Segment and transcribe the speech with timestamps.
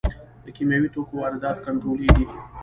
[0.43, 2.25] د کیمیاوي توکو واردات کنټرولیږي؟